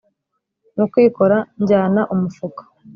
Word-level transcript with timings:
mu 0.75 0.85
kwikora 0.91 1.37
njyana 1.61 2.01
umufuka 2.13 2.63